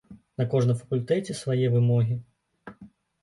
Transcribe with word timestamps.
На 0.41 0.45
кожным 0.53 0.77
факультэце 0.79 1.35
свае 1.41 1.67
вымогі. 1.75 2.17